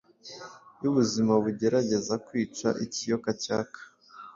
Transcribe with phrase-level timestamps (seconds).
[0.81, 3.79] yubuzima bugerageza kwica ikiyoka cyaka